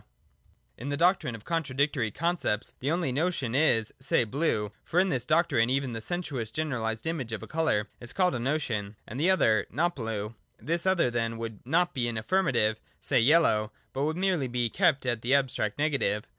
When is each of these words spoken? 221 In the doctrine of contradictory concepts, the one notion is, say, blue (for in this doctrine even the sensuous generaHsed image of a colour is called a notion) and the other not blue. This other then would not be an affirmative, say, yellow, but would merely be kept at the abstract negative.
221 0.79 0.83
In 0.83 0.89
the 0.89 0.97
doctrine 0.97 1.35
of 1.35 1.45
contradictory 1.45 2.09
concepts, 2.09 2.73
the 2.79 2.89
one 2.89 3.13
notion 3.13 3.53
is, 3.53 3.93
say, 3.99 4.23
blue 4.23 4.71
(for 4.83 4.99
in 4.99 5.09
this 5.09 5.27
doctrine 5.27 5.69
even 5.69 5.93
the 5.93 6.01
sensuous 6.01 6.49
generaHsed 6.51 7.05
image 7.05 7.31
of 7.31 7.43
a 7.43 7.47
colour 7.47 7.87
is 7.99 8.11
called 8.11 8.33
a 8.33 8.39
notion) 8.39 8.95
and 9.07 9.19
the 9.19 9.29
other 9.29 9.67
not 9.69 9.95
blue. 9.95 10.33
This 10.59 10.87
other 10.87 11.11
then 11.11 11.37
would 11.37 11.63
not 11.67 11.93
be 11.93 12.07
an 12.07 12.17
affirmative, 12.17 12.79
say, 12.99 13.19
yellow, 13.19 13.71
but 13.93 14.05
would 14.05 14.17
merely 14.17 14.47
be 14.47 14.71
kept 14.71 15.05
at 15.05 15.21
the 15.21 15.35
abstract 15.35 15.77
negative. 15.77 16.25